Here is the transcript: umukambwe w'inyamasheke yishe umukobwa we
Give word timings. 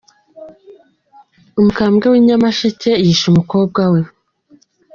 umukambwe 1.59 2.05
w'inyamasheke 2.13 2.91
yishe 3.05 3.25
umukobwa 3.29 3.81
we 3.91 4.01